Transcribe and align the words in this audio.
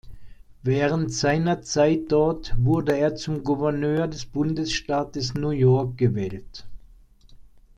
Während 0.63 1.13
seiner 1.13 1.61
Zeit 1.61 2.05
dort 2.11 2.55
wurde 2.57 2.97
er 2.97 3.13
zum 3.15 3.43
Gouverneur 3.43 4.07
des 4.07 4.25
Bundesstaates 4.25 5.35
New 5.35 5.51
York 5.51 5.95
gewählt. 5.95 6.65